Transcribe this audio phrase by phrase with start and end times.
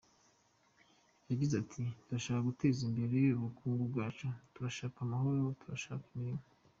[1.29, 6.45] Yagize ati “Turashaka guteza imbere ubukungu bwacu, turashaka amahoro, turashaka imirimo.”